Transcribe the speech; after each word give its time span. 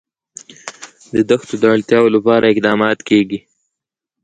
د 1.13 1.15
دښتو 1.29 1.55
د 1.61 1.63
اړتیاوو 1.73 2.13
لپاره 2.15 2.45
اقدامات 2.53 2.99
کېږي. 3.09 3.39